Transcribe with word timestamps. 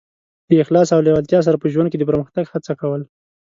د 0.49 0.51
اخلاص 0.63 0.87
او 0.95 1.01
لېوالتیا 1.05 1.39
سره 1.47 1.57
په 1.61 1.67
ژوند 1.73 1.87
کې 1.89 1.97
د 1.99 2.03
پرمختګ 2.09 2.45
هڅه 2.53 2.73
کول. 2.81 3.01